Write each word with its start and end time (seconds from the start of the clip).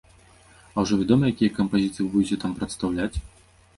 А 0.75 0.85
ўжо 0.85 0.93
вядома, 1.01 1.29
якія 1.35 1.55
кампазіцыі 1.59 2.01
вы 2.03 2.07
будзеце 2.17 2.41
там 2.45 2.51
прадстаўляць? 2.59 3.15